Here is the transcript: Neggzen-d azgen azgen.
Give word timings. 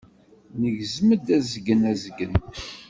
Neggzen-d 0.59 1.27
azgen 1.37 1.81
azgen. 1.91 2.33